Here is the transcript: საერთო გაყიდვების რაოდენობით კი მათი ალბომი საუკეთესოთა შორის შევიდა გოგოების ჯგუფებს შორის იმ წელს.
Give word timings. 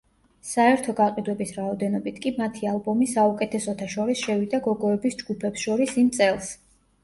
საერთო 0.51 0.95
გაყიდვების 0.99 1.51
რაოდენობით 1.57 2.17
კი 2.23 2.33
მათი 2.41 2.69
ალბომი 2.73 3.11
საუკეთესოთა 3.13 3.93
შორის 3.95 4.25
შევიდა 4.27 4.63
გოგოების 4.73 5.23
ჯგუფებს 5.23 5.71
შორის 5.71 5.97
იმ 6.05 6.13
წელს. 6.21 6.53